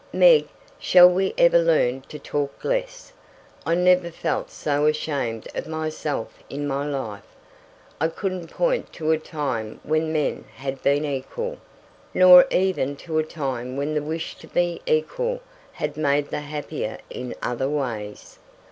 Meg, 0.13 0.47
shall 0.79 1.07
we 1.07 1.31
ever 1.37 1.59
learn 1.59 2.01
to 2.01 2.17
talk 2.17 2.63
less? 2.65 3.13
I 3.67 3.75
never 3.75 4.09
felt 4.09 4.49
so 4.49 4.87
ashamed 4.87 5.47
of 5.53 5.67
myself 5.67 6.39
in 6.49 6.67
my 6.67 6.87
life. 6.87 7.35
I 7.99 8.07
couldn't 8.07 8.47
point 8.49 8.91
to 8.93 9.11
a 9.11 9.19
time 9.19 9.79
when 9.83 10.11
men 10.11 10.45
had 10.55 10.81
been 10.81 11.05
equal, 11.05 11.59
nor 12.15 12.47
even 12.49 12.95
to 12.95 13.19
a 13.19 13.23
time 13.23 13.77
when 13.77 13.93
the 13.93 14.01
wish 14.01 14.33
to 14.37 14.47
be 14.47 14.81
equal 14.87 15.39
had 15.73 15.95
made 15.97 16.31
them 16.31 16.45
happier 16.45 16.97
in 17.11 17.35
other 17.43 17.69
ways. 17.69 18.39